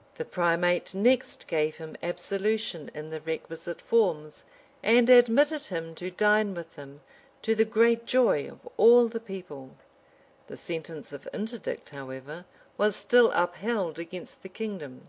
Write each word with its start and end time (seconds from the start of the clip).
[]The 0.14 0.24
primate 0.24 0.94
next 0.94 1.46
gave 1.46 1.76
him 1.76 1.94
absolution 2.02 2.90
in 2.94 3.10
the 3.10 3.20
requisite 3.20 3.82
forms, 3.82 4.42
and 4.82 5.10
admitted 5.10 5.64
him 5.64 5.94
to 5.96 6.10
dine 6.10 6.54
with 6.54 6.74
him, 6.76 7.02
to 7.42 7.54
the 7.54 7.66
great 7.66 8.06
joy 8.06 8.48
of 8.50 8.66
all 8.78 9.08
the 9.08 9.20
people. 9.20 9.76
The 10.46 10.56
sentence 10.56 11.12
of 11.12 11.28
interdict, 11.34 11.90
however, 11.90 12.46
was 12.78 12.96
still 12.96 13.30
upheld 13.34 13.98
against 13.98 14.42
the 14.42 14.48
kingdom. 14.48 15.06